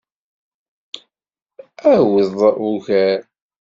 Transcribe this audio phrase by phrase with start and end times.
[1.93, 2.37] Aweḍ
[2.71, 3.19] ugar.